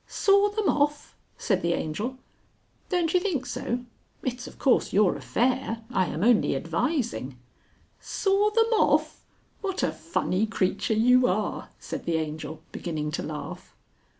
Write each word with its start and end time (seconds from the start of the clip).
"Saw 0.07 0.49
them 0.49 0.67
off!" 0.67 1.15
said 1.37 1.61
the 1.61 1.73
Angel. 1.73 2.17
"Don't 2.89 3.13
you 3.13 3.19
think 3.19 3.45
so? 3.45 3.85
It's 4.23 4.47
of 4.47 4.57
course 4.57 4.91
your 4.91 5.15
affair. 5.15 5.83
I 5.91 6.07
am 6.07 6.23
only 6.23 6.55
advising" 6.55 7.37
"Saw 8.19 8.49
them 8.49 8.73
off! 8.73 9.23
What 9.61 9.83
a 9.83 9.91
funny 9.91 10.47
creature 10.47 10.95
you 10.95 11.27
are!" 11.27 11.69
said 11.77 12.05
the 12.05 12.15
Angel, 12.17 12.63
beginning 12.71 13.11
to 13.11 13.21
laugh. 13.21 13.75